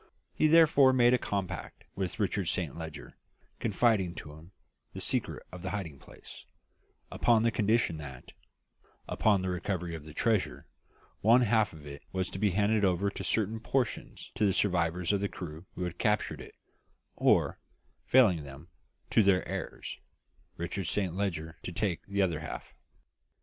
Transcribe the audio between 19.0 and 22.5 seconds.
to their heirs; Richard Saint Leger to take the other